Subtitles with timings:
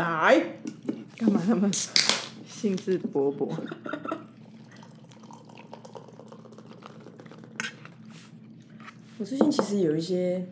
[0.00, 0.56] 来，
[1.18, 1.70] 干嘛那么
[2.48, 3.52] 兴致勃勃？
[9.18, 10.48] 我最近其实有一些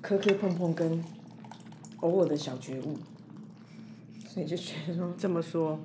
[0.00, 1.04] 磕磕碰碰跟
[2.00, 2.98] 偶尔的小觉悟，
[4.28, 5.78] 所以就觉得说，这么说，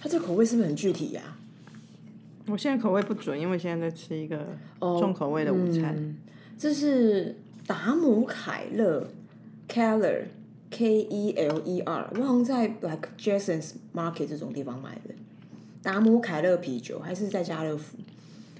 [0.00, 1.35] 它这口味是不是很具体呀、
[2.48, 4.46] 我现在口味不准，因为现在在吃一个
[4.80, 6.16] 重口味的午餐。
[6.56, 9.08] 这是达姆凯勒
[9.68, 10.26] Keller
[10.70, 15.14] K E L E R，我好像在 like Jason's Market 这种地方买的。
[15.82, 17.96] 达姆凯勒啤酒还是在家乐福？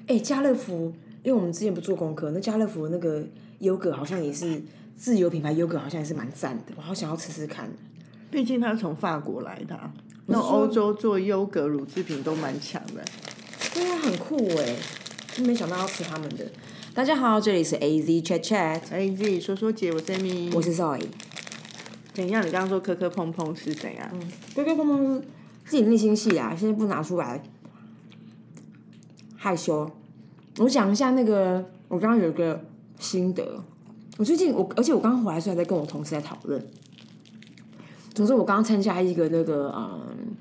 [0.07, 0.93] 哎、家乐福，
[1.23, 3.25] 因为我们之前不做功课，那家乐福那个
[3.61, 4.63] 优格好像也是
[4.97, 7.69] 自有品牌优格，好像也是蛮赞的，我好想要吃吃看。
[8.31, 9.93] 毕竟它是从法国来的、啊，
[10.27, 13.05] 那欧洲做优格乳制品都蛮强的。
[13.77, 14.75] 对啊，很酷哎，
[15.35, 16.51] 真没想到要吃他们的。
[16.95, 18.81] 大家好，这里是 A Z Chat Chat。
[18.91, 20.51] A Z 说说姐，我是 Amy。
[20.55, 21.05] 我是 Zoe。
[22.15, 22.41] 怎样？
[22.47, 24.09] 你刚刚说磕磕碰碰是怎样？
[24.15, 25.21] 嗯，磕磕碰碰是
[25.67, 27.43] 自己内心戏啊，现在不拿出来，
[29.37, 29.91] 害羞。
[30.57, 32.65] 我讲一下那个，我刚刚有一个
[32.99, 33.63] 心得。
[34.17, 36.67] 我最近我，而且我刚刚回来的时候还在跟我同事在讨论。
[38.15, 40.35] 总之，我刚刚参加一个那个嗯，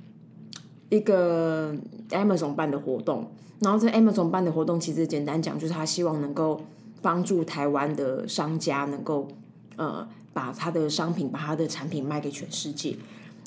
[0.88, 1.76] 一个
[2.09, 6.62] Amazon 办的活动，然后这 Amazon 办的活动其实简单讲，就是他希望能够
[7.02, 9.28] 帮助台湾的商家能够
[9.75, 12.95] 呃把他的商品、把他的产品卖给全世界。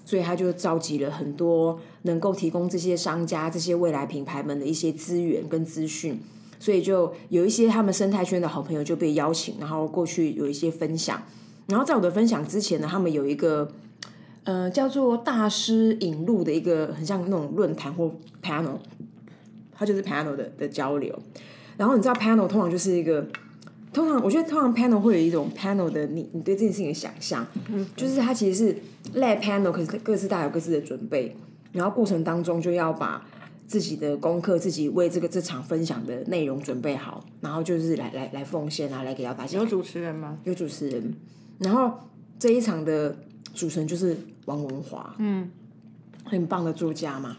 [0.05, 6.19] 所以他就召集了很多能够提供这些商家、这些未来品牌们的一些资源跟资讯，
[6.59, 11.23] 所以就有一些他们生态圈的好朋友就被邀请，然后过去有一些分享。
[11.67, 13.71] 然后在我的分享之前呢，他们有一个
[14.49, 18.11] 呃叫做大师引路的一个很像那种论坛或
[18.43, 18.79] panel，
[19.73, 21.17] 它就是 panel 的的交流。
[21.77, 23.29] 然后你知道 panel 通常就是一个
[23.93, 27.47] 通常我觉得通常 panel 会有一种 panel 的你你对这件事情的想象，
[27.95, 28.77] 就是它其实是
[29.21, 31.37] lab panel，可是各自大有各自的准备，
[31.73, 33.27] 然后过程当中就要把
[33.67, 39.67] 自己的功课、自己为这个这场分享的内容准备好，然后就是来来来奉献啊，来给到大家有。
[39.67, 40.39] 主持人吗？
[40.45, 41.15] 有主持人，
[41.59, 41.93] 然后
[42.39, 43.15] 这一场的
[43.53, 44.17] 主持人就是
[44.49, 45.49] 王文华，嗯，
[46.25, 47.37] 很棒的作家嘛。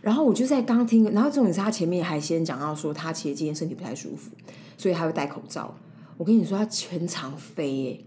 [0.00, 4.30] 然后我就在刚听，然后重点是他前面还先讲到说他其实今天身体不太舒服，
[4.78, 5.74] 所以他会戴口罩。
[6.16, 8.00] 我跟你说，他全场飞耶，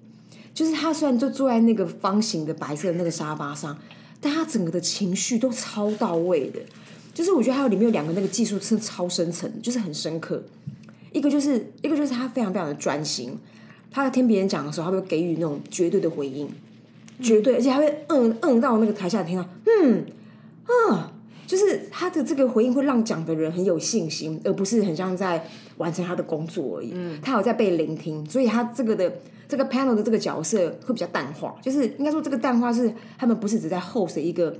[0.53, 3.77] 就是他虽然就坐在那个方形的白色的那个沙发上，
[4.21, 6.59] 但他整个的情绪都超到位的。
[7.13, 10.43] 就是我觉得还有里面有两个那个技术是超深层，就是很深刻。
[11.13, 13.37] 一个就是一个就是他非常非常的专心，
[13.89, 16.49] 他在听别人讲的时候，他会给予那种绝对的回应，
[17.21, 19.47] 绝对，而且他会嗯嗯到那个台下听到，
[19.81, 20.05] 嗯
[20.89, 21.11] 啊，
[21.47, 26.91] 就是他的这个回应会让讲的人很有信心，而不是很像在完成他的工作而已。
[26.93, 29.11] 嗯他有在被聆听，所以他这个的
[29.47, 34.57] 这个 panel 的这个角色会比较淡化，就是应该说这个淡化是他们不是只在 host 一个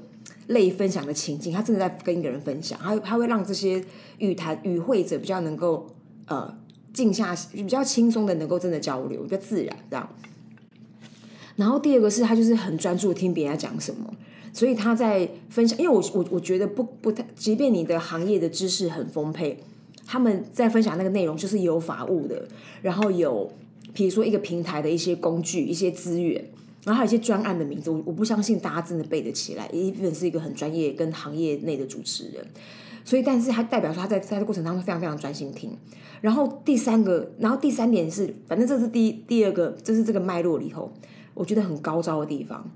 [0.48, 3.84] 类分享的情境，他真的在跟一个人分享，他他会让这些
[4.20, 5.88] 语谈与会者比较能够
[6.28, 6.56] 呃
[6.94, 10.08] 静下，比较轻松的能够真的交流，比较自然这样。
[11.56, 14.14] 然后第二个是他就是很专注听别人在讲什么，
[14.52, 19.60] 所以他在分享，因为我我我觉得不不太，即便你的行业的知识很丰沛，
[20.06, 22.48] 他们在分享那个内容就是有法务的，
[22.82, 23.52] 然后有
[23.94, 26.44] 比如说一个平台的一些工具、一些资源，
[26.84, 32.46] 然后还有一些专案的名字，我我不相信大家真的背得起来，一本是一个很专业跟行业内的主持人，
[33.06, 35.72] 所以但是他代表说他在在这过程当中非常非常专心听。
[36.22, 40.92] 然后第三个，然后第三点是，反正这是第一第二个，这是这个脉络里头，
[41.36, 42.68] 我觉得很高招的地方，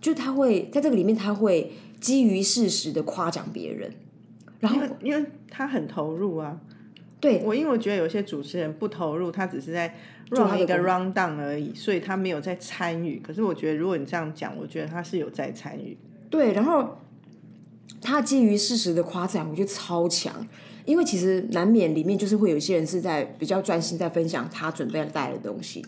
[0.00, 3.92] 就是他会在这个里面，他会基于事实的夸奖别人，
[4.58, 6.60] 然后因为他很投入啊。
[7.18, 9.94] 对我，因为我觉得有些主持人不投入，他只是在
[10.30, 13.18] run 一个 round down 而已，所以他没有在参与。
[13.18, 15.96] 可是我觉得，如果你这样讲，我觉得他是有在参与。
[16.28, 16.98] 对，然后
[18.02, 20.46] 他基于事实的夸奖，我觉得超强。
[20.84, 25.84] 因为其实难免里面就是会有一些人是在比较专心在分享他准备带的东西，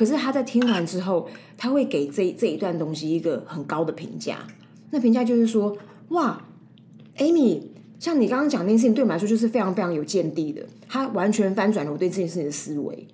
[0.00, 4.38] 可是他在听完之后，他会给这这一段东西一个很高的评价。
[4.92, 5.76] 那评价就是说，
[6.08, 6.42] 哇
[7.18, 7.64] ，Amy，
[7.98, 13.06] 像你刚刚讲那件事情，对我们来说就是非常非常有见地的，他完全翻转了我对这件事情的思维。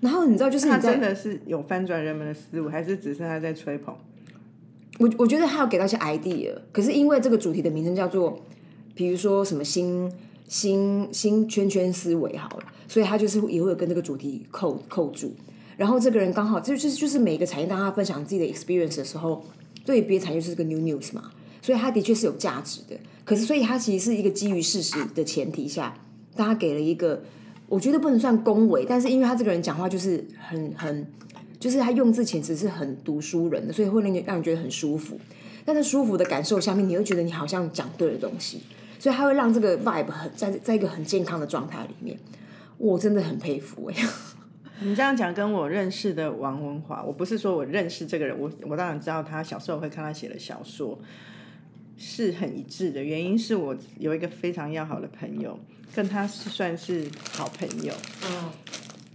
[0.00, 3.94] 然后你知道，就是他你真的是有翻转人们的思维，还是只是他在吹捧？
[4.98, 8.36] 我我觉得他有给到一些 idea，可是因为这个主题的名称叫做，
[8.96, 10.10] 比如说什么新
[10.48, 15.32] 新新圈圈思维好了，所以他就是也会有跟这个主题扣扣住。
[15.82, 19.44] 然后这个人刚好这就是就是每个产业当他分享自己的 experience 的时候，
[19.84, 22.96] 对别的产业就是个 new news 嘛，所以他的确是有价值的。
[23.24, 25.92] 可是所以他其实是一个基于事实的前提下，
[26.36, 27.24] 但他给了一个，
[27.68, 31.04] 我觉得不能算恭维，但是因为他这个人讲话就是很很，
[31.58, 35.18] 就是他用字遣词是很读书人的，所以会令你让人觉得很舒服。
[35.64, 38.60] 但是舒服的感受下面，你会觉得你好像讲对了东西，
[39.00, 42.16] 所以他会让这个 vibe 很在在一个很健康的状态里面。
[42.78, 43.96] 我真的很佩服哎。
[44.84, 50.98] 你这样讲跟我认识的王文华，我不是说我认识这个人，我我当然知道他小时候会看他写的小说，
[51.96, 53.02] 是很一致的。
[53.02, 55.58] 原因是我有一个非常要好的朋友，
[55.94, 57.92] 跟他是算是好朋友。
[58.24, 58.50] 嗯。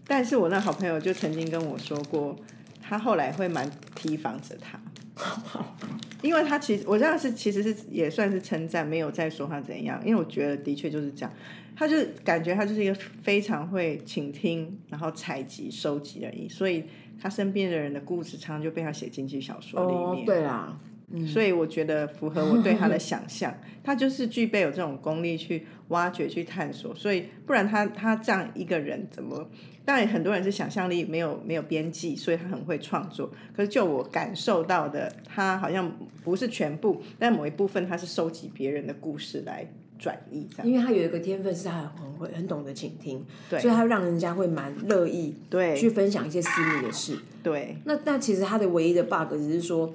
[0.09, 2.33] 但是我那好朋友就曾经跟我说过，
[2.81, 4.79] 他后来会蛮提防着他。
[6.23, 10.01] 因为他其实我这样是其实是也算是称赞，没有在说他怎样。
[10.05, 11.33] 因为我觉得的确就是这样。
[11.79, 16.83] 他就感觉他就是一个非常会倾听，然后采集、收集而已，所以
[17.21, 20.25] 他身边的人的故事，常常就被他写进去小说里面。
[20.25, 20.79] 对啊，
[21.27, 26.95] 所以我觉得符合我对他的想象， 他就是具备有这种功力去挖掘、去探索。
[26.95, 29.47] 所以不然他他这样一个人怎么？
[29.85, 33.31] 当然很多人是想象力没有没有边际，所以他很会创作。
[33.55, 35.89] 可是就我感受到的，他好像
[36.23, 39.65] 不是全部，但某一部分他是收集别人的故事来。
[39.97, 47.17] 转移，因为他有一个天分，是他很会很懂得倾听，所以他让人家会蛮乐意对去分享一些私密的事。
[47.41, 49.93] 对，那那其实他的唯一的 bug 只是说，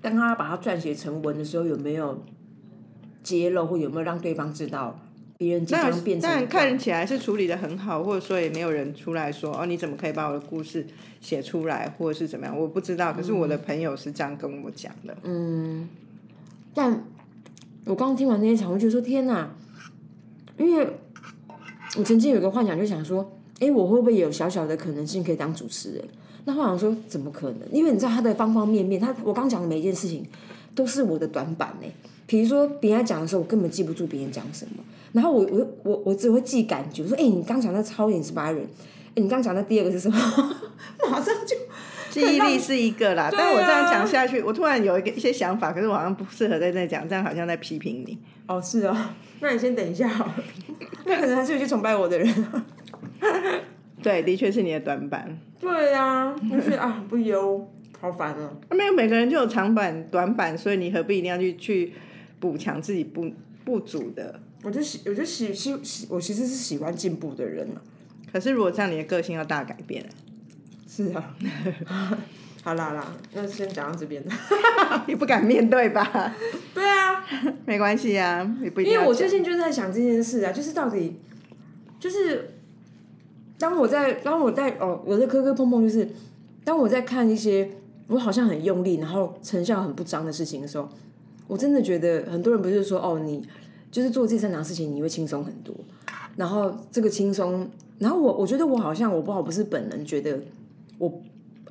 [0.00, 2.24] 当他把它撰写成文的时候，有没有
[3.22, 4.98] 揭露，或有没有让对方知道
[5.36, 6.30] 别人即将变成？
[6.30, 10.86] 但看起来是处理的很好，或者说也没有人出来说哦，你怎么可以把我的故事
[11.20, 12.58] 写出来，或者是怎么样？
[12.58, 15.16] 我不知道，可是我的朋友是这样跟我讲的。
[15.24, 15.88] 嗯，
[16.74, 17.04] 但。
[17.84, 19.52] 我刚听完那些场，我就说天哪！
[20.56, 20.86] 因为
[21.96, 26.04] 我曾经有个幻想，就想说，哎，我会不会有小小的可能性可以当主持人？
[26.44, 27.60] 那幻想说，怎么可能？
[27.72, 30.24] 因为你知道他的方方面面，他我刚讲的每一件事情
[30.74, 31.88] 都是我的短板呢。
[32.26, 34.82] 比如说别人讲的时候，我根本记不住别人讲什么，
[35.12, 38.66] 然后我我我我只会记感觉，说，哎，你刚讲那超 inspiring，
[39.14, 40.16] 哎，你刚讲那第二个是什么？
[41.10, 41.56] 马上就。
[42.14, 48.18] 记忆力是一个啦，但我这样讲下去，我突然有一个一些想法，可是我好像不适合在那讲，这样好像在批评你。
[48.46, 48.94] 哦，是哦，
[49.40, 50.34] 那你先等一下好了。
[51.06, 52.28] 那可能还是有些崇拜我的人。
[54.02, 55.38] 对，的确是你的短板。
[55.58, 57.66] 对呀，就是啊，不优，
[57.98, 58.50] 好烦啊。
[58.70, 61.94] 没有每个人就有长板、短板，所以你何必一定要去去
[62.38, 63.32] 补强自己不
[63.64, 64.38] 不足的？
[64.64, 67.80] 我就喜，我就喜喜喜，我其实是喜欢进步的人啊。
[68.30, 70.04] 可是如果这样，你的个性要大改变。
[70.94, 71.34] 是啊，
[72.62, 74.22] 好啦啦，那先讲到这边。
[75.08, 76.34] 你不敢面对吧？
[76.74, 77.24] 对啊，
[77.64, 81.18] 没关系啊，也不因为我最近就是在想这件事啊，就是到底，
[81.98, 82.50] 就是
[83.56, 86.06] 当我在当我在哦，我在磕磕碰碰，就是
[86.62, 87.70] 当我在看一些
[88.08, 90.86] 我好像很用力，然后成效很不彰的事情的时候，
[91.46, 93.42] 我真的觉得很多人不是说哦，你
[93.90, 95.74] 就是做这三档事情你会轻松很多，
[96.36, 97.66] 然后这个轻松，
[97.98, 100.38] 然后我我觉得我好像我不好不是本人觉得。
[100.98, 101.22] 我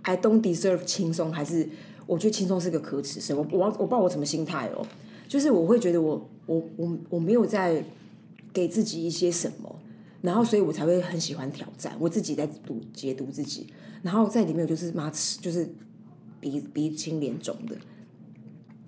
[0.01, 1.69] I don't deserve 轻松，还是
[2.07, 3.33] 我觉得轻松是个可耻事。
[3.33, 4.85] 我我我不知道我什么心态哦，
[5.27, 7.83] 就是我会觉得我我我我没有在
[8.51, 9.75] 给自己一些什么，
[10.21, 11.95] 然后所以我才会很喜欢挑战。
[11.99, 13.67] 我自己在读解读自己，
[14.01, 15.69] 然后在里面就是妈就是
[16.39, 17.75] 鼻鼻青脸肿的，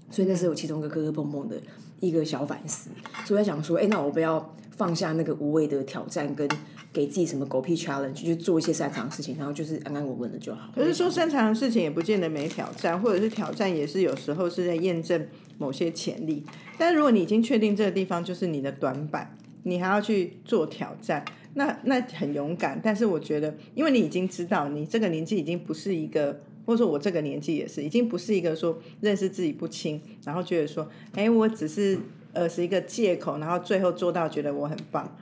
[0.09, 1.62] 所以那是我其中一个磕磕碰碰的
[2.00, 2.89] 一个小反思。
[3.25, 6.50] 所以我在想说，哎，那我不要放下那个无谓的挑战跟。
[6.94, 10.70] 给自己什么狗屁 challenge，去做一些擅长的事情，然后就是安安稳稳的就好。
[10.75, 15.27] 可是说擅长的事情也不见得没挑战，或者是挑战也是有时候是在验证
[15.58, 16.44] 某些潜力。
[16.77, 21.25] 但如果你已经确定这个地方就是你的短板，你还要去做挑战，
[21.56, 22.79] 那那很勇敢。
[22.84, 31.98] 但是我觉得，因为你已经知道，你这个年纪已经不是一个，或者说我这个年纪也是，已经不是一个说认识自己不清，然后觉得说，哎，我只是
[32.34, 35.15] 呃是一个借口，然后最后做到觉得我很棒。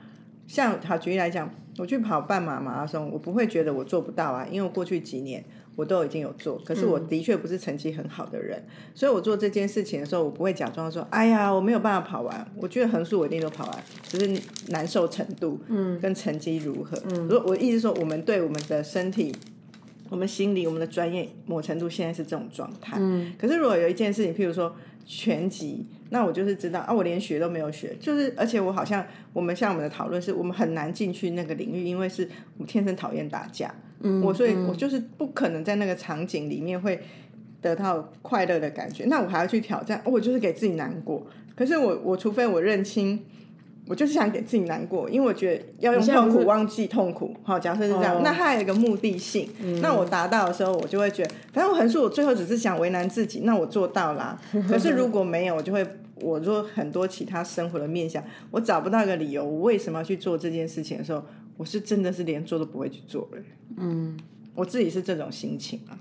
[0.46, 1.50] 像好举例来讲。
[1.78, 5.42] 我去跑半马马拉松，我不会觉得我做不到啊，因为过去几年
[5.74, 8.62] 我都已经有做，可是我的确不是成绩很好的人，
[8.94, 12.46] 所以我做这件事情的时候，我不会假装说，哎呀，我没有办法跑完。
[12.58, 16.94] 我觉得横竖我一定都跑完，只是难受程度，嗯，跟成绩如何。
[17.10, 19.34] 嗯，我我意思说，我们对我们的身体、
[20.10, 22.98] 我们心理、我们的专业，某程度现在是这种状态。
[23.00, 25.86] 嗯，可是如果有一件事情，譬如说拳击。
[26.12, 32.28] 那我就是知道啊，我连学都没有学，就是而且我好像我们像我们的讨论是，我们很难进去那个领域，因为是
[32.58, 37.00] 我天生讨厌打架，嗯，我所以我就是不可能在那个场景里面会
[37.60, 39.06] 得到快乐的感觉。
[39.06, 41.26] 那我还要去挑战，我就是给自己难过。
[41.56, 43.24] 可是我我除非我认清。
[43.88, 47.34] 我就是想给自己难过，因为我觉得要用痛苦忘记痛苦。
[47.42, 49.50] 好，假设是这样，那它有一个目的性。
[49.82, 54.40] 那我达到的时候，我就会觉得，反正我横竖我最后只是想为难自己，那我做到啦。
[54.70, 55.84] 可是如果没有，我就会
[56.22, 61.22] 我做很多其他生活的面向，我找不到一个理由，我为什么要去做这件事情的时候，
[61.56, 63.38] 我是真的是连做都不会去做了。
[63.76, 64.16] 嗯，
[64.54, 65.98] 我自己是这种心情啊。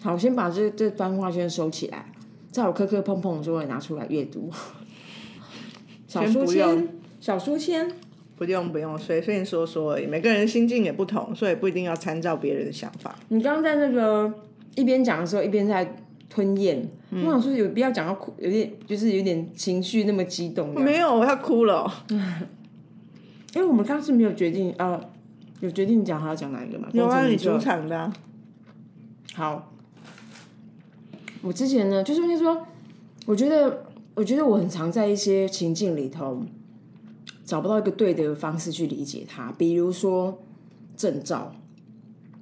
[0.00, 2.12] 好，先把这这番话先收起来，
[2.50, 4.50] 在我磕磕碰碰的时候拿出来阅读。
[6.06, 7.90] 小书签，小书签，
[8.36, 10.06] 不用不用，随便说说而已。
[10.06, 13.18] 每个人心境也不同，所以不一定要参照别人的想法。
[13.28, 14.32] 你刚刚在那个
[14.76, 16.03] 一边讲的时候，一边在
[16.34, 16.88] 吞咽。
[17.10, 20.74] 我想说，有必要讲到哭，有点就是有点情绪那么激动。
[20.74, 21.88] 没有，我要哭了。
[23.54, 25.00] 因为我们刚是没有决定啊，
[25.60, 26.88] 有决定讲还要讲哪一个嘛？
[26.92, 28.12] 有啊，你主场的。
[29.34, 29.70] 好。
[31.42, 32.66] 我之前呢，就是说，
[33.26, 36.42] 我觉得，我觉得我很常在一些情境里头
[37.44, 39.52] 找不到一个对的方式去理解它。
[39.58, 40.42] 比如说
[40.96, 41.54] 证照，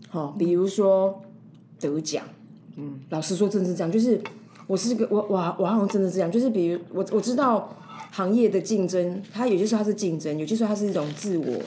[0.08, 1.20] 好，比如说
[1.80, 2.41] 得奖，嗯，
[2.76, 3.90] 嗯老实说，真的是这样。
[3.90, 4.20] 就是
[4.66, 6.30] 我是个我我我好像真的这样。
[6.30, 7.76] 就是比如我我知道
[8.10, 11.60] 行业的竞争，它有些时候它是竞争，有些时候它是一种自我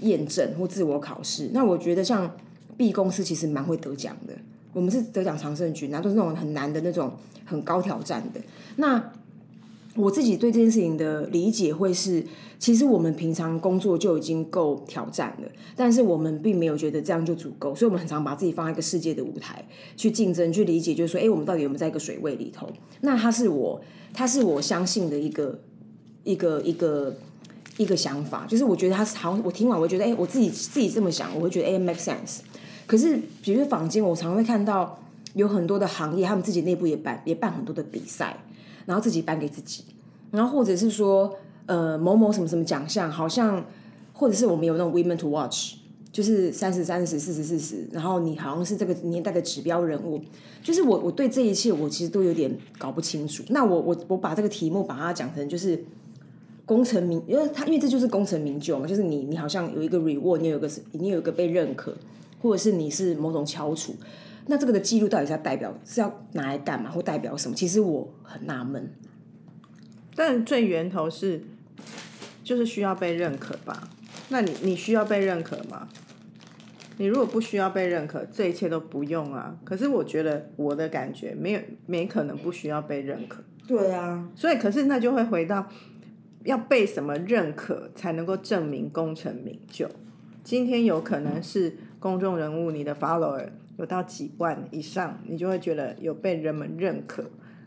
[0.00, 1.50] 验证或自我考试。
[1.52, 2.30] 那我觉得像
[2.76, 4.34] B 公司其实蛮会得奖的。
[4.72, 7.10] 我们是得奖常胜军，然后都是那种很难的那种
[7.46, 8.40] 很高挑战的。
[8.76, 9.02] 那
[9.96, 12.24] 我自己对这件事情的理解会是，
[12.58, 19.64] 其实我们平常工作就已经够挑战了，但是我们并没有觉得这样就足够，所以我们很常把自己放在一个世界的舞台
[19.96, 22.68] 去竞争、去理解，就是说，哎，我们到底有没有在一个水位里头？
[23.00, 23.80] 那它是我，
[24.12, 25.58] 它是我相信的一个
[26.24, 27.16] 一个一个
[27.78, 29.38] 一个想法，就是我觉得它是好。
[29.44, 32.40] 我听完，我觉得，哎，我自己自己这么想，我会觉得，哎，make sense。
[32.86, 34.98] 可是，比如坊间，我常会看到
[35.34, 38.36] 有很多的行业，他们自己内部也办也办很多的比赛，
[38.86, 39.84] 然后自己颁给自己，
[40.30, 43.62] 然后或者是说，呃，某某什么什么奖项，好像
[44.14, 45.74] 或者是我们有那种 women to watch，
[46.10, 50.20] 就是三十三十四十四十，然后你好像是这个年代的指标人物，
[50.62, 53.42] 就是我我对这一切我其实都有点搞不清楚。
[53.48, 55.84] 那我我我把这个题目把它讲成就是
[56.64, 61.94] 功成名，因为他因为这就是功成名就嘛，就是你你好像有一个 reward，你有一个你有一个被认可。
[62.42, 63.96] 或者是你是某种翘楚，
[64.48, 67.54] 那这个的记录到底是要代表是要拿来干嘛，或代表什么？
[67.56, 68.92] 其实我很纳闷。
[70.14, 71.42] 但最源头是，
[72.44, 73.88] 就是需要被认可吧？
[74.28, 75.88] 那你你需要被认可吗？
[76.98, 79.56] 你如果不需要被认可，这一切都不用啊。
[79.64, 83.42] 可是我觉得我的感觉没有没可能不需要被认可。
[83.66, 85.68] 对啊，所以可是那就会回到
[86.44, 89.90] 要被什么认可才能够证明功成名就？
[90.44, 91.76] 今天有可能是。
[91.98, 93.48] 公众人物，你的 follower
[93.78, 97.24] 有到几万以上，你就会觉得有被人们认可。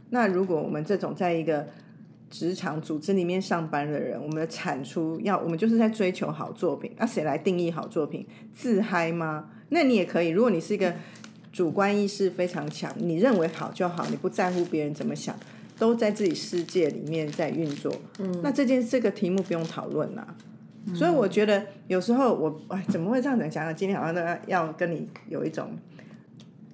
[0.09, 1.67] 那如果我们这种在一个
[2.29, 6.91] 职场组织里面上班的人，我们的产出要，我们就是在追求好作品。
[6.97, 8.25] 那谁来定义好作品？
[8.53, 9.49] 自嗨吗？
[9.69, 10.29] 那你也可以。
[10.29, 10.93] 如果你是一个
[11.51, 15.35] 主观意识非常强，你认为好就好，你不在乎别人怎么想，
[15.77, 17.93] 都在自己世界里面在运作。
[18.19, 20.35] 嗯，那这件这个题目不用讨论啦。
[20.95, 23.73] 所以我觉得有时候我哎怎么会这样子讲呢？
[23.73, 25.69] 今天好像都要要跟你有一种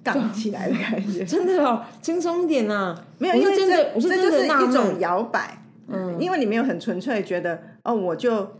[0.02, 3.04] 杠起来的感觉， 真的哦，轻松一点啊！
[3.18, 5.58] 没有，因为这这就是一种摇摆，
[5.88, 8.58] 嗯，因为你没有很纯粹觉得哦，我就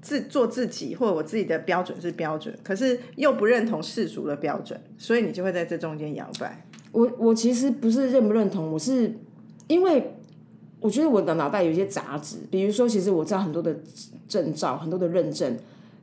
[0.00, 6.64] 自做自己，或者我自己的标准是标准，可是又不认同世俗的标准，所以你就会在这中间摇摆。
[6.92, 9.14] 我我其实不是认不认同，我是
[9.66, 10.14] 因为。
[10.82, 13.74] 我觉得我的脑袋有一些杂质，比如说，其实我知道很多的
[14.28, 15.56] 证照、很多的认证，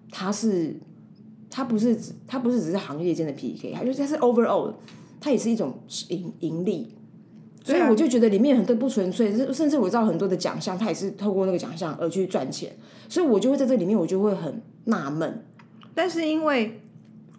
[0.09, 0.73] 它是
[1.49, 1.95] 它不是
[2.25, 4.73] 它不是只是行业间的 PK，它就是它是 overall，
[5.19, 5.73] 它也是一种
[6.07, 6.95] 盈盈利，
[7.63, 12.73] 所以我就觉得里面很多不纯粹，甚至我知道很多的奖项，它也是透过那个奖项而去赚钱，
[13.07, 15.43] 所以我就会在这里面，我就会很纳闷，
[15.93, 16.81] 但是因为。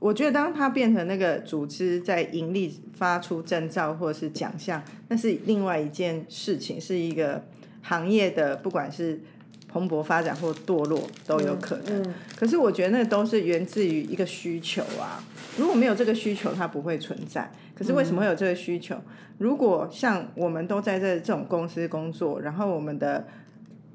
[0.00, 7.44] 我觉得，当它变成那个组织在盈利发出证照或者是奖项，那是另外一件事情，是一个
[7.82, 9.20] 行业的，不管是
[9.68, 12.14] 蓬勃发展或堕落都有可能。
[12.34, 15.22] 可是我觉得那都是源自于一个需求啊，
[15.58, 17.52] 如果没有这个需求，它不会存在。
[17.74, 18.96] 可是为什么会有这个需求？
[19.36, 23.28] 如果像我们都在这这种公司工作，然后我们的。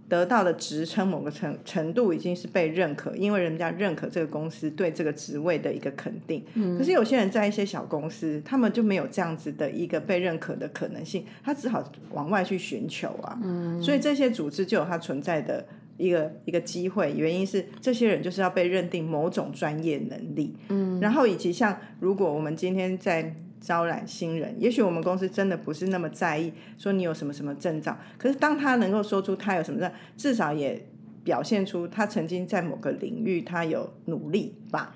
[0.07, 6.43] 得到的职称某个程程度已经是被认可，因为人家认可这个公司对这个职位的一个肯定。
[6.77, 13.39] 可是有些人在一些小公司，他们就没有这样子的一个被认可的可能性，他只好往外去寻求啊。
[13.81, 15.65] 所以这些组织就有它存在的
[15.97, 20.55] 一个一个机会，原因是这些人就是要被认定某种专业能力。
[20.69, 23.35] 嗯，然后以及像如果我们今天在。
[23.65, 30.87] 招揽新人，也许我们公司真的不是那么在意说你有什么什么证照，可是当他能够说出他有什么证，至少也
[31.23, 34.95] 表现出他曾经在某个领域他有努力吧。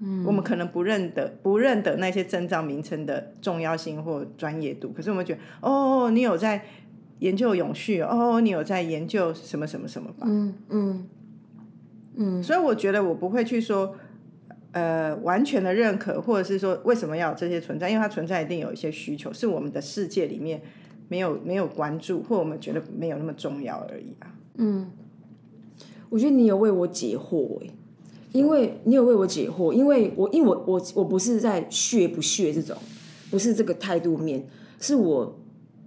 [0.00, 6.64] 嗯，我们可能不认得不认得那些证照名称的重要性或专业度，可是我们觉得哦，你有在
[7.18, 10.26] 研究永续哦，你有在研究什么什么什么吧？
[10.28, 11.08] 嗯嗯
[12.16, 13.94] 嗯，所以我觉得我不会去说，
[14.76, 20.60] 呃，完全的认可，或者是说为什么要有这些存在，因为它存在一定有一些需求，是我们的世界里面
[21.08, 24.34] 没有没有关注，或我们觉得没有那么重要而已啊。
[24.56, 24.90] 嗯
[26.10, 27.70] 我觉得你有为我解惑哎，
[28.32, 32.76] 因为你有为我解惑，因为我因为我我我不是在血不血这种，
[33.30, 34.46] 不是这个态度面，
[34.78, 35.40] 是我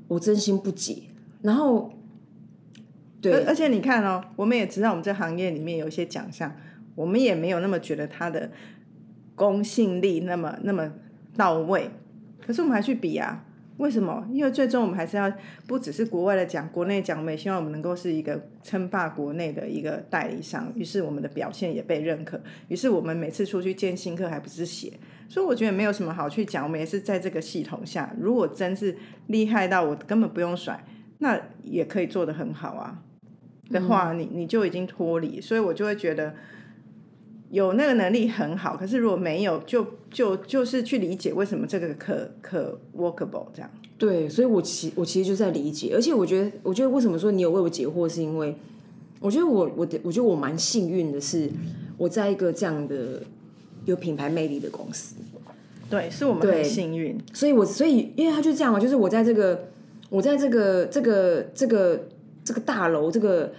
[0.08, 1.04] 我真心不解，
[1.44, 1.92] 然后
[3.22, 6.56] 对而而且你看哦，我们也知道我们这行业里面有一些奖项，
[6.96, 8.52] 我们也没有那么觉得它的
[9.40, 10.92] 公信力那么那么
[11.38, 11.90] 到位，
[12.46, 13.46] 可是我们还去比啊。
[13.78, 14.28] 为什么？
[14.30, 15.32] 因为最终我们还是要
[15.66, 20.70] 不只是国外的奖，国内奖，我们也希望我们能够是一个称霸国内的一个代理商。
[20.76, 22.42] 于是我们的表现也被认可。
[22.68, 24.92] 于是我们每次出去见新客，还不是写。
[25.30, 26.66] 所以我觉得没有什么好去讲。
[26.66, 30.84] 我们也是在这个系统下，如果真是厉害到我根本不用甩，
[31.20, 33.02] 那也可以做得很好啊。
[33.70, 35.40] 的话，你你就已经脱离。
[35.40, 36.36] 所以我就会觉得。
[37.52, 43.70] 有那个能力很好，可是如果没有，就就就是去理解为什么这个可可 workable 这样。
[43.98, 48.56] 对，所以我其我其实就在理解，而且我觉得，我觉得为什么说你有为我解惑，是因为
[49.20, 51.50] 我觉得我我的我觉得我蛮幸运的是，
[51.98, 53.24] 我在一个这样的
[53.86, 55.16] 有品牌魅力的公司。
[55.90, 57.18] 对，是我们很幸运。
[57.34, 59.70] 所以我所以因为他就这样嘛，就是我在这个
[60.10, 62.08] 我在这个这个这个
[62.44, 63.52] 这个大楼这个。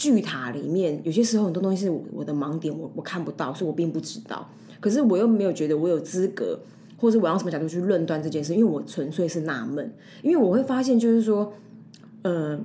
[0.00, 4.50] 巨塔里面有些时候很多东西是我的盲点，我我看不到，所以我并不知道。
[4.80, 6.58] 可是我又没有觉得我有资格，
[6.96, 9.92] 或者是我用什么角度去论断这件事，因为我纯粹是纳闷。
[10.22, 11.52] 因为我会发现，就是说，
[12.22, 12.64] 嗯，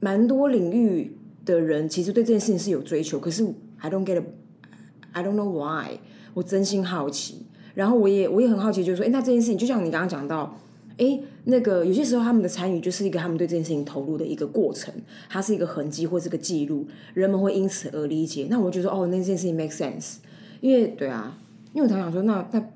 [0.00, 3.44] 蛮多领域的人其实对这件事情是有追求，可是
[3.80, 5.98] I don't get，I don't know why。
[6.32, 7.44] 我真心好奇，
[7.74, 10.58] 然后我也我也很好奇，就是说，哎，那这件事情就像你刚刚讲到。
[10.96, 14.94] 哎，那个有些时候他们的参与就是一个他们对这件事情投入的一个过程，
[15.28, 18.46] 它是一个痕迹或是个记录，人们会因此而理解。
[18.48, 20.16] 那我就说，哦，那件事情 make sense，
[20.62, 21.38] 因为对啊，
[21.74, 22.66] 因为我常想说，那那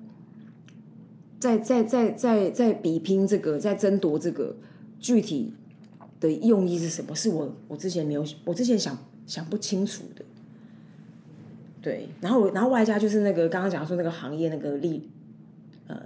[1.38, 4.54] 在在在在在比拼这个，在争夺这个
[5.00, 5.54] 具体
[6.20, 7.14] 的用意是什么？
[7.14, 10.22] 是我我之前没有，我之前想想不清楚的。
[11.80, 15.08] 对，然后然后外加就是那个刚刚讲说那个行业那个利
[15.86, 16.02] 呃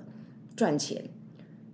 [0.55, 1.03] 赚钱。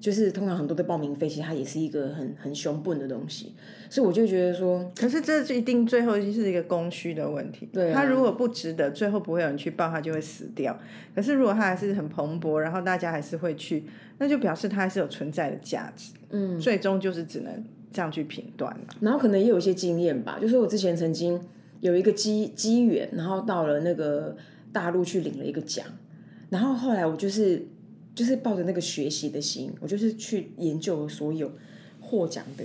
[0.00, 3.52] 就是通常很多的报名费，其实它也是一个很很凶笨的东西，
[3.90, 7.68] 所以我就觉得说，可是这一定最后是一个供需的问题。
[7.72, 10.78] 对，它如果不值得，最后不会有人去报，它就会死掉。
[11.16, 13.82] 可是如果它还是很蓬勃，然后大家还是会去，
[14.18, 16.12] 那就表示它还是有存在的价值。
[16.30, 18.86] 嗯，最终就是只能这样去评断了。
[19.00, 21.40] 然后可能也有一些经验吧，就是我之前曾经
[21.80, 24.36] 有一个机机缘，然后到了那个
[24.72, 25.84] 大陆去领了一个奖，
[26.50, 27.66] 然后后来我就是。
[28.18, 31.52] 就是抱着那个学习的心，我就是去研究所有
[32.00, 32.64] 获奖的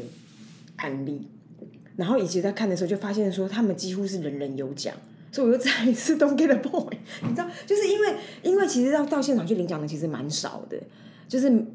[0.78, 1.28] 案例，
[1.96, 4.96] 然后以及在看的时候就发现说，他们几乎是人人有奖，
[5.32, 10.78] 所以我又再一次 don't get a point，你知道，就是因为因为其实要到现场去领奖的其实蛮少的，
[11.28, 11.66] 就是。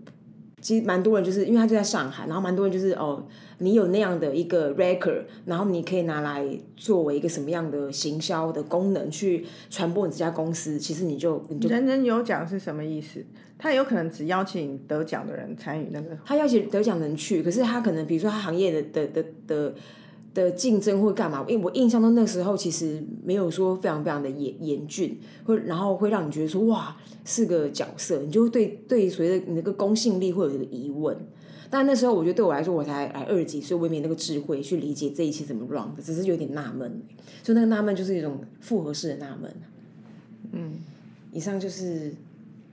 [0.60, 3.24] 其实蛮多人就是因为他就在上海，然后蛮多人就是哦，
[3.58, 6.44] 你有那样的一个 record，然后你可以拿来
[6.76, 13.24] 作为一个什么样的行销的功能去传播你这家公司，其实你就你就人人有奖是什么意思？
[13.58, 19.74] 他有可能只邀请得奖的人参与那个，他邀请得奖人去，可是他可能比如说他行业的的的的。
[20.34, 21.44] 的竞争会干嘛？
[21.48, 31.16] 因为我印象中那时候其实没有说非常非常的严严峻，会然后会让你觉得说哇是个角色，你就会对对随着你那个公信力会有一个疑问。
[31.68, 37.02] 但那时候我觉得对我来说我才来二级，所以我也没那个智慧去理解这一期怎么 run 的，只是有点纳闷。
[37.42, 39.52] 就那个纳闷就是一种复合式的纳闷。
[40.52, 40.74] 嗯，
[41.32, 42.12] 以上就是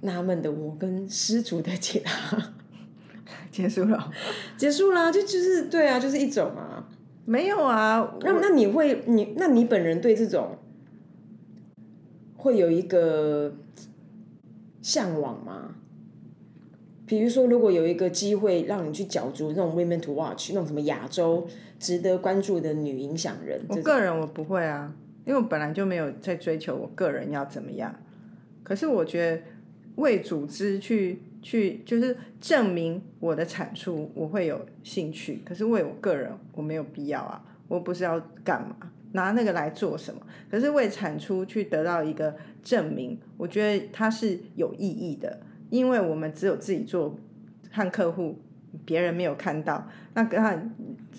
[0.05, 2.53] 纳闷的我跟失主的解答，
[3.51, 4.11] 结束了，
[4.55, 6.87] 结束啦，就就是对啊，就是一种啊。
[7.25, 10.59] 没有啊，那那你会你那你本人对这种
[12.37, 13.55] 会有一个
[14.81, 15.75] 向往吗？
[17.07, 21.47] 比如说，如果有一个机会让你去角逐那种 women to watch 那种什么亚洲
[21.79, 24.93] 值得关注的女影响人，我个人我不会啊，
[25.25, 27.95] 因为我本来就没有在追求我个人要怎么样。
[28.63, 29.41] 可是我觉得
[29.95, 31.19] 为组织去。
[31.45, 35.43] 去就是证明我的产出，我会有兴趣。
[35.45, 38.75] 可是为我个人，我没有必要啊，我不是要干嘛，
[39.11, 40.19] 拿那个来做什么？
[40.49, 47.15] 可是为产出去得到一个证明，我觉得它是有意义的，因为我们只有自己做，
[47.71, 48.39] 和客户。
[48.83, 50.53] 别人没有看到，那跟他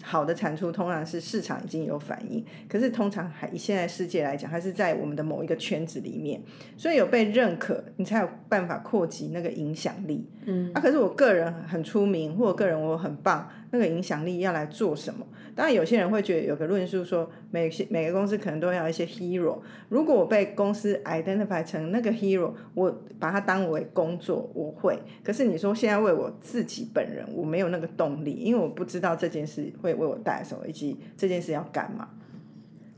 [0.03, 6.41] 好的产出通常是市场已经有反应，可是通常还以现在世界来讲，还是在我们的某一个圈子里面，
[6.77, 10.29] 所以有被认可，你才有办法扩及那个影响力。
[10.45, 15.27] 嗯，啊，可是我个人很出名，或者个人我很棒，那个影响力要来做什么？
[15.55, 19.59] 当然，有些人会觉得有个论述说，每每个公司可能都要一些 hero。
[19.89, 24.99] 如果我被公司 identify 成那个 hero，我把它当为工作，我会。
[25.23, 32.09] 可是你说现在为我自己本人，我没有那个动力，因为我不知道这件事会为我带来什么，以及这件事要干嘛。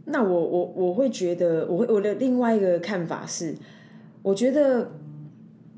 [0.06, 3.54] 那我我我会觉得，我会我的另外一个看法是，
[4.22, 4.90] 我觉得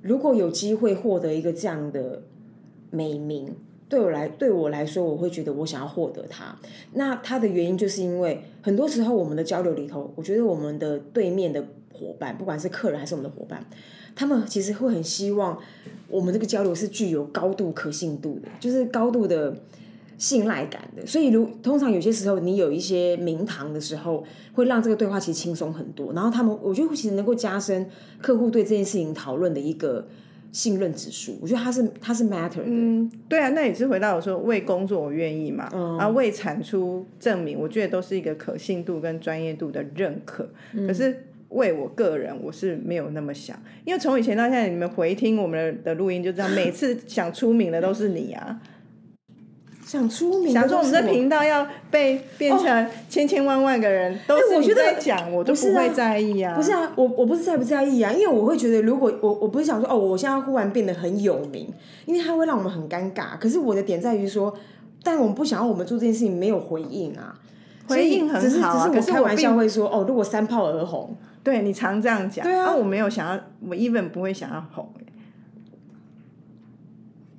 [0.01, 2.23] 如果有机会获得一个这样的
[2.91, 3.55] 美名，
[3.91, 6.57] 对我来对我来说，我会觉得我想要获得它。
[6.95, 13.63] 那它的原因就是因为很多时候我们的交流里头，我觉得我们的对面的伙伴，不管是客人还是我们的伙伴，
[14.15, 15.59] 他们其实会很希望
[16.09, 19.55] 我们这个交流是具有高度可信度的，就是高度的。
[20.21, 24.23] 信赖感的，所以如通常有些时候你有一些名堂的时候，
[24.53, 26.13] 会让这个对话其实轻松很多。
[26.13, 27.89] 然后他们，我觉得其实能够加深
[28.21, 30.07] 客户对这件事情讨论的一个
[30.53, 31.39] 信任指数。
[31.41, 35.65] 我觉得它是它是 matter 嗯，对啊，那也是回到我说为工作我愿意嘛，
[35.99, 40.49] 啊为产出证明，我觉得都是一个可信度跟专业度的认可。
[40.87, 48.61] 可是为我个人，我是没有那么想，因为从以前到现在，你们回听我们的录音就知道，每次想出名的都是你啊。
[49.91, 56.55] 想出名，想说我们的频道要被变成千千万万个人都是你在讲，我都不会在意啊。
[56.55, 61.69] 不是啊，我我不是在不在意啊，因为我会觉得，如果我我不是想说哦，我现在忽然变得很有名，
[62.07, 63.37] 因为它会让我们很尴尬。
[63.41, 64.55] 可是我的点在于说，
[65.03, 67.35] 但我们不想要我们做这件事情没有回应啊，
[67.89, 68.89] 回应很好啊。
[68.89, 74.89] 只是我开玩笑会说哦，如果三炮而红，对你常这样讲，对啊，我没有想要，我 even 不会想要红。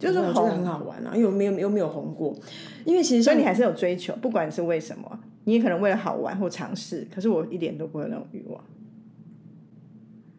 [0.01, 2.35] 就是我觉得很好玩啊，因为没有又没有红过，
[2.83, 8.63] 因为其实所以你还是有追求，不管是为什么，你也可能为了好玩或尝试，可是我一点都不会那种欲望。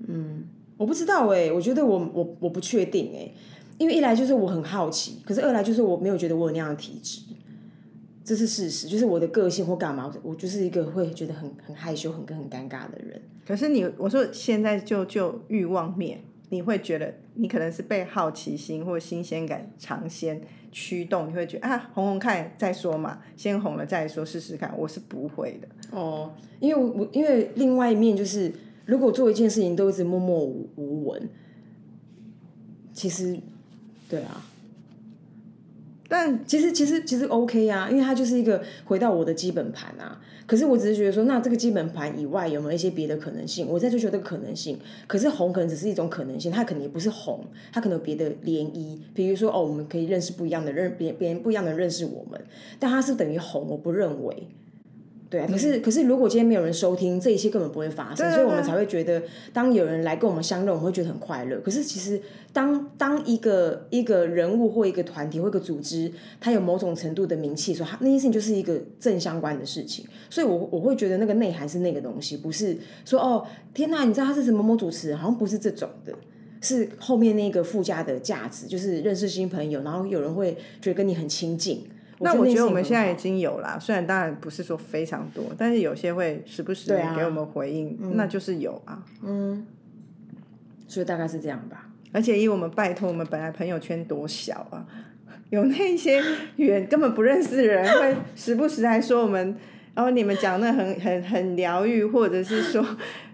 [0.08, 0.42] 嗯，
[0.76, 3.30] 我不知道哎，我觉得我我我不确定哎，
[3.78, 7.20] 因为一来就是我很好奇，可是二来就是我没有觉得我有那样的体质，
[8.24, 13.22] 这是事实，就是我的个性或干嘛，我就是一个会觉得很很害羞、很很尴尬的人。
[13.46, 16.20] 可是你我说现在就就欲望面。
[16.52, 20.38] 你会觉得你可能是被好奇心或新鲜感尝鲜
[20.70, 24.70] 驱动，你会觉得啊红红看再说嘛，先红了再说试试看。
[24.76, 28.52] 我是不会的哦，因为我因为另外一面就是，
[28.84, 31.30] 如果做一件事情都一直默默无无闻，
[32.92, 33.40] 其实
[34.10, 34.44] 对啊。
[36.12, 40.20] 但其实其实其实 OK 啊，因为它就是一个回到我的基本盘啊。
[40.44, 43.66] 可是我只是觉得说，那这个基本盘以外有没有一些别的可能性？
[43.66, 44.78] 我在追求这个可能性。
[45.06, 48.98] 可是红可能只是一种可能性，它可能也不是红，它可能有别的涟漪。
[49.14, 52.38] 比如说哦，我们可以认识不一样的认别别人不一样的认识我们，
[52.78, 54.48] 但它是等于红，我不认为。
[55.32, 61.58] 对啊，可是可是，如果今天没有人收听，这一切根本不会发生，所以我们才会觉得，当有人来跟我们相认，我们会觉得很快乐。
[61.60, 62.20] 可是其实，
[62.52, 76.12] 当当一个一个人物或一个团体或一个组织，它有某种程度的名气，说它那件事情就是一个正相关的事情，所以我我会觉得那个内涵是那个东西，不是说哦天哪，你知道他是什么某主持人，好像不是这种的，
[76.60, 81.82] 是后面那个附加的价值，就是认识新朋友，然后有人会觉得跟你很亲近。
[82.22, 89.02] 那我觉得我们现在已经有了，虽然当然不是说非常多，但是有些会时不时给我们回应，那就是有啊。
[89.22, 89.66] 嗯，
[90.86, 91.88] 所以大概是这样吧。
[92.12, 94.86] 而且以我们拜托，我们本来朋友圈多小啊，
[95.50, 96.22] 有那些
[96.56, 99.56] 远根本不认识的人会时不时还说我们，
[99.94, 102.86] 然后你们讲那很很很疗愈，或者是说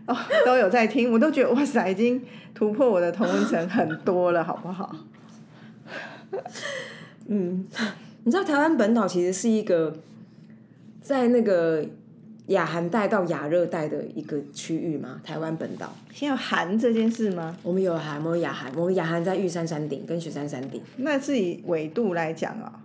[0.07, 2.22] 哦都有在听，我都觉得哇塞，已经
[2.55, 4.94] 突破我的同温层很多了，好不好？
[7.27, 7.66] 嗯。
[8.24, 9.96] 你知道台湾本岛其实是一个
[11.00, 11.85] 在那个
[12.48, 15.20] 亚寒带到亚热带的一个区域吗？
[15.22, 17.57] 台湾本岛先有寒这件事吗？
[17.62, 20.81] 我们有寒，我们有亚寒，我们亚寒在玉山山顶跟雪山山顶。
[20.96, 22.83] 那是以纬度来讲啊？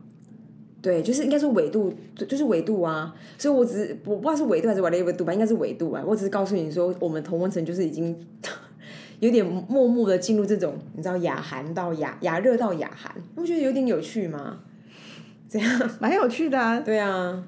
[0.81, 3.15] 对，就是应该是纬度，就是纬度啊。
[3.37, 6.03] 所以我只是我不知道是纬度还是 whatever 度吧，应该是纬度啊。
[6.05, 8.13] 我只是告诉你说，我们同温层就是已经
[9.21, 14.59] 有点默默的进入这种，你知道亚寒到亚亚热到亚寒，你不觉得有点有趣吗？
[15.53, 17.43] 这样 蛮有趣的啊，对啊，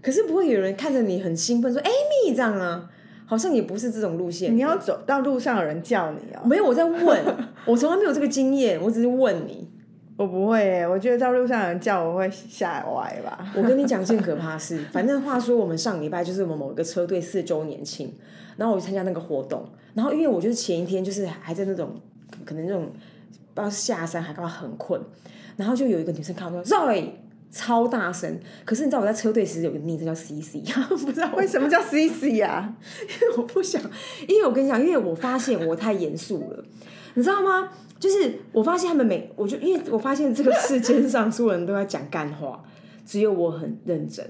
[0.00, 2.88] 可是不会有人看着你很兴奋说 “Amy” 这样啊，
[3.26, 4.56] 好像也不是这种路线。
[4.56, 6.40] 你要走到路上有人叫你啊？
[6.44, 7.24] 没有，我在问，
[7.66, 9.68] 我从来没有这个经验，我只是问你。
[10.16, 13.52] 我不会，我觉得在路上有人叫我会吓歪吧。
[13.56, 18.12] 我跟你讲件 可怕事，反正话说我们上礼拜就是我们某一个车队四周年庆，
[18.56, 22.00] 然后我去参加那个活动，然后因为我就是前一天就是还在那种
[22.44, 22.86] 可能那种
[23.54, 25.00] 不知道下山还干嘛很困。
[25.58, 27.10] 然后就有一个女生看我说 Zoe，
[27.50, 28.38] 超大声。
[28.64, 30.62] 可是你知道我在车队其实有个昵称叫 CC，
[31.04, 32.74] 不知道为什么叫 CC 啊？
[33.02, 33.82] 因为我不想，
[34.28, 36.64] 因为我跟你讲，因为我发现我太严肃了，
[37.14, 37.68] 你知道吗？
[37.98, 42.62] 就是我发现他们每，我就因为我发现这个世间上所有人都在讲干话，
[43.04, 44.24] 只有我很认真。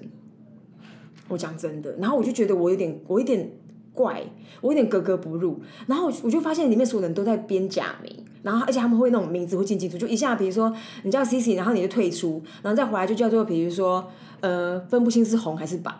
[1.29, 3.53] 我讲真的，然后我就觉得我有点，我有点
[3.93, 4.23] 怪，
[4.63, 5.61] 我有点格格不入。
[5.87, 15.93] 然后我就发现里面所有人都在编假名，然后而且他们会那种名字会进进出，就一下比如说你叫 C C，然后你就退出，然后再回来就叫做比如说呃分不清是红还是白。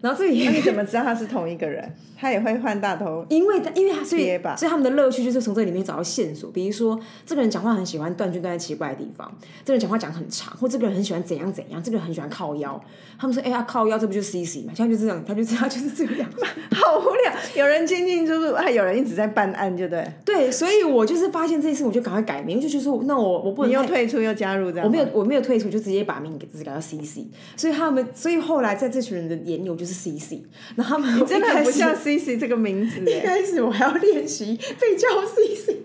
[0.00, 1.92] 然后这里那你怎么知道他是同一个人？
[2.20, 9.32] 他也会换大头，因为因为他所以所以他们的乐趣就是从这里面找到线索，比如说这个人讲话很喜欢断句断在奇怪的地方，
[9.64, 12.80] 这个人讲话讲很长，或这个人很喜欢怎样怎样，这个人很喜欢靠腰。
[13.20, 14.72] 他们说，哎、呀靠腰，这不就是 C C 嘛？
[14.76, 16.44] 他就这样，他就 他就是这个样子。
[16.72, 17.32] 好无聊。
[17.54, 20.04] 有人进进出出，还有人一直在办案，就对。
[20.24, 27.26] 对，所以我就是发现这件事，我就赶快改名，就觉得说，那我我不能你又退出又加入这样，我没有我没有退出，就直接把名给自己改到 C C。
[27.56, 30.42] 所以他们，所以后来在这群人的眼里，我就是 C C。
[30.76, 33.20] 然后他们真的很不像 CC 这个名字 一哎。
[33.20, 35.82] 开始我还要练习被叫 C C，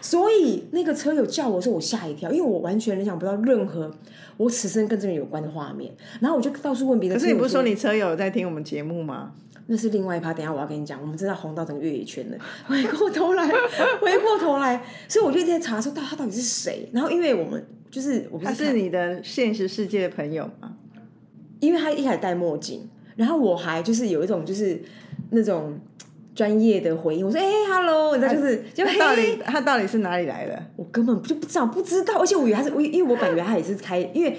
[0.00, 3.90] 所以那个车友叫我的时候，我吓一跳，因为我完全联想不到任何
[4.36, 5.92] 我此生跟这个人有关的画面。
[6.20, 9.32] 然后我就到处问别人，可是你不是说你车友在听我们节目吗？
[9.70, 12.38] 那是另外一趴，等一下我要跟你讲，我们真的红到整个越野圈了。
[12.66, 13.46] 回过头来，
[14.00, 16.88] 回过头来，所以我就一直在查说，到他到底是谁。
[16.90, 20.74] 然后因为我们就是我不是他是你的现实世界的朋友吗？
[21.60, 24.80] 因为他一开始戴墨镜，然后我还就是有一种就是
[25.30, 25.78] 那种
[26.34, 30.62] 专业的回应，我说哎、h e l l o 你知道就是就他到底他到底是哪里来的？
[30.76, 34.36] 我根本就不知道，不知道，而且我以为他是我，因为我本来以为他也是开，因为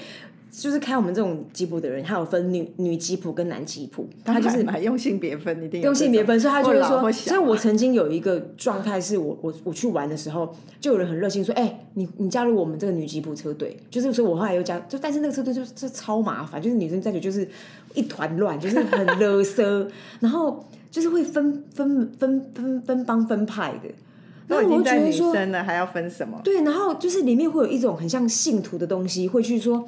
[0.52, 17.48] 就是开我们这种吉普的人，他有分女女吉普跟男吉普，他就是买用性别分，一定有用性别分，所以他就是说，或老或小所以我曾经有一个状态是我我我去玩的时候，就有人很热心说，哎、你你加入我们这个女吉普车队，就是说我后来又加，就但是那个车队就是超麻烦，就是女生在一起就是
[17.94, 19.88] 一团乱，就是很勒瑟，
[20.20, 23.90] 然后就是会分分分分分帮分派的，
[24.48, 25.34] 都然后我觉得说，
[25.64, 26.42] 还要分什么？
[26.44, 29.86] 对，然后就是里面会有一种很像信徒的东西，会去说，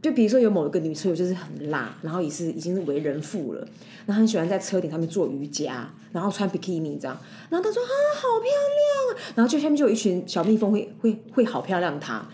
[0.00, 3.66] 就比如说有某一个女车友就是很辣，然后也是已经是为人妇了，
[4.06, 7.18] 然后很喜欢在车顶上面做瑜伽，然后穿比基尼这样，
[7.50, 12.24] 然后她说啊好漂亮，然后就下面就有一群小蜜蜂会会会好漂亮她，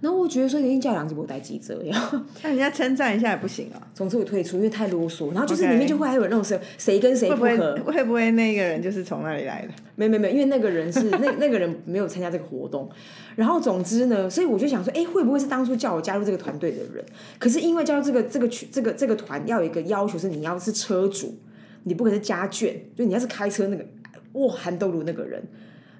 [0.00, 2.10] 然后我觉得说一定叫两只不带记者呀，
[2.42, 3.80] 那人家称赞一下也不行啊？
[3.94, 9.72] 总之我退出，因为太啰嗦，然后就是里面就会还有那种谁谁跟谁会不合，会不会那个人就是从那里来的？
[9.96, 12.88] 没没没，因为那个人是那那个人没有参加这个活动，
[13.36, 17.04] 然后总之呢，所以我就想说，哎，会不会是当初叫我加入这个团队的人？
[17.38, 21.38] 可是因为加入这个这个群这个这个团要有一个要求是你要是车主，
[21.84, 23.84] 你不可能是家眷，就你要是开车那个
[24.32, 25.42] 哇韩豆鲁那个人，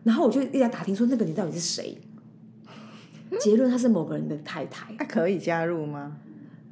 [0.04, 1.98] 然后我就一直在打听说那个你到底是谁，
[3.38, 6.12] 结论他是某个人的太太，他可以加入吗？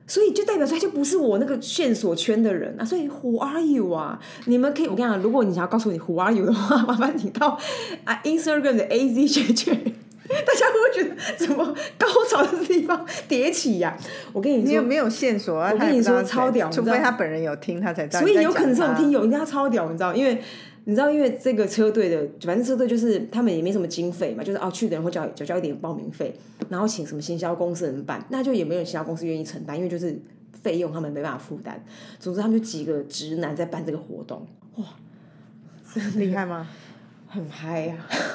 [0.06, 4.18] 所以就代表说他就不是我那个线索圈的人啊，所以 Who are you 啊？
[4.46, 7.58] 你们可以，我跟你讲，如果你想要告诉你 Who are you 的话， 麻烦你到
[8.04, 13.98] 啊 Instagram 的 AZ 学圈，大家会不会觉得怎么高潮的地方迭起呀、
[14.32, 15.70] 我跟你说，你有没有线索啊？
[15.74, 18.20] 我跟你说超屌除非他本人有听，他才知道。
[18.20, 20.14] 所以有可能这这种听友一定要超屌，你知道？
[20.14, 20.40] 因为
[20.88, 26.34] 你知道，因为这个车队的，反正车队就是他们也没什么经费嘛，就是哦去的人会交交交一点报名费，
[26.70, 30.18] 然后请什么行销公司人办，那就也没有行销公司愿意承担，因为就是
[30.62, 31.84] 费用他们没办法负担。
[32.18, 34.46] 总之，他们就几个直男在办这个活动
[34.76, 34.86] 哇，
[36.16, 36.66] 厉害吗？
[37.30, 37.94] 很嗨呀、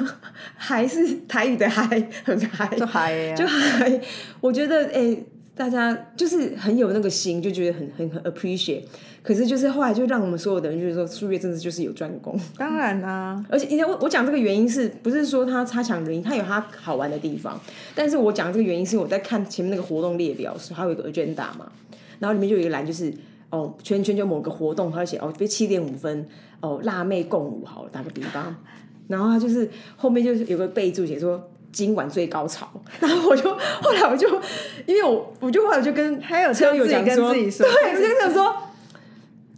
[0.56, 4.00] 还是台语的嗨，很嗨，就嗨呀，就嗨
[4.40, 5.18] 我觉得哎、
[5.56, 8.84] 大家就是很有那个心，就觉得很很很 appreciate。
[9.22, 12.38] 可是就是后来就让我们所有的人就是说，数月真的就是有专攻。
[12.58, 17.58] 当然啦、 而且因为我我讲这个原因是不是说他差强人意，他有他好玩的地方。
[17.96, 21.72] 但是我讲这个原因是我在看前面那个活动列表时，还有一个 agenda 嘛，
[22.20, 23.14] 然后里面就有一个栏就是
[23.50, 26.28] 哦圈圈就某个活动，他会写哦被七点五分
[26.60, 28.54] 哦辣妹共舞好了，打个比方，
[29.08, 31.50] 然后他就是后面就是有个备注写说。
[31.74, 32.70] 今晚最高潮，
[33.02, 33.50] 然后我就
[33.82, 34.30] 后来我就，
[34.86, 38.56] 因为我我就后来就跟还有车友自己跟讲说，自己说对，我就想说，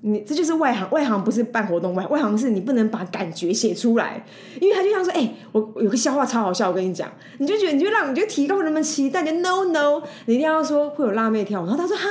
[0.08, 4.24] 你这就是外行，外行不是办活动外，外行是你不能把感觉写出来，
[4.62, 12.08] 因为他就像说，哎、我我有个笑话超好笑，我跟你讲，你就觉得你就让你就提高人们期待，你就 no no，你一定要说会有辣妹跳舞，然后他说哈，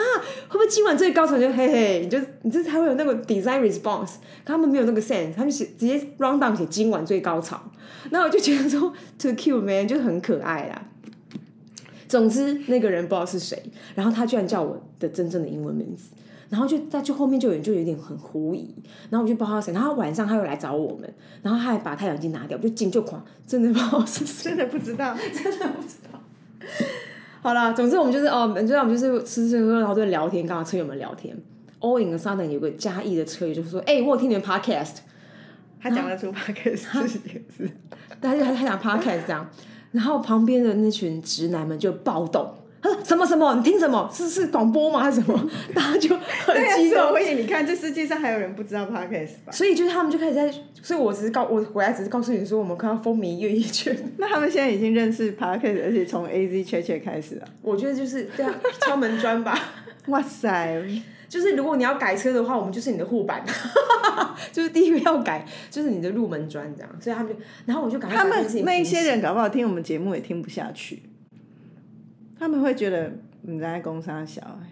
[0.48, 7.62] 会不会今晚最高潮就嘿嘿，你就你这才会有那个 design response，他们没有那个 sense，他们写直接 round down 写今晚最高潮，
[8.10, 10.82] 那我就觉得说 to cute man 就很可爱啦。
[12.08, 13.60] 总之，那个人不知道是谁，
[13.94, 16.10] 然后他居然叫我的真正的英文名字，
[16.54, 18.72] 然后就在就后面就有人就有点很狐疑，
[19.10, 21.12] 然后我就不知道他谁，然后晚上他又来找我们，
[21.42, 25.16] 然后他还把太阳镜拿掉，就惊就狂，真的不知道是谁，真的不知道。
[25.34, 26.20] 真的不知道。
[27.42, 31.36] 好啦，总之我们就是哦，就我们就是吃吃喝喝，然后就聊天，刚好车友们聊天。
[31.80, 34.98] All in a sudden 有个嘉义的车友就是说，哎、我有听你们 podcast，
[35.80, 37.68] 他讲得出 p o d c a s 这几个字，
[38.20, 39.50] 他就他他讲 podcast 这样，
[39.90, 42.54] 然后旁边的那群直男们就暴动。
[42.84, 43.54] 他说什么什么？
[43.54, 44.06] 你听什么？
[44.12, 45.00] 是是广播吗？
[45.00, 45.50] 还是什么？
[45.74, 49.50] 大家就很激动所以你看，这世界上还有人不知道 podcast 吧？
[49.52, 53.96] 所以就是他们就开始在，所以我只是告我回来只是告诉你说，我们看到风靡乐一圈。
[54.18, 57.48] 那他们现在已经认识 podcast，而且从 A Z 切切开始了。
[57.62, 59.58] 我觉得就是对啊，敲门砖吧。
[60.08, 60.82] 哇塞！
[61.26, 63.42] 就是如果你要改车的话，我们就是你的护板，
[64.52, 66.90] 就是第一个要改，就是你的入门砖这样。
[67.00, 71.02] 所以他们就，然后我就赶快他们那一些人搞不好听我们节目也听不下去，
[72.44, 74.68] 他们会觉得你在攻杀小孩，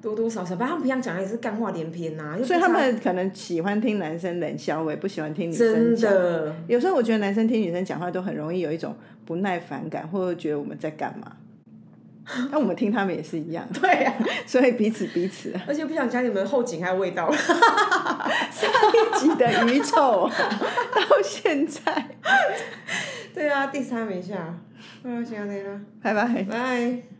[0.00, 6.14] 多多少少，反正他们平常讲的也是干话连篇呐、所以他差们可能喜欢听男生冷笑也，不喜欢听女生真讲。
[6.14, 11.32] 的有时候我觉得男生听女生讲话都很容易有一种不耐烦感，或者觉得我们在干嘛。
[12.52, 14.14] 那我们听他们也是一样， 对啊，
[14.46, 15.52] 所以彼此彼此。
[15.66, 17.28] 而且不想讲你们后颈还有味道。
[17.34, 22.06] 上一集的鱼臭到现在，
[23.34, 24.54] 对啊，第三名下，
[25.02, 26.42] 嗯，行啊，那啦，拜拜。
[26.44, 27.17] 拜。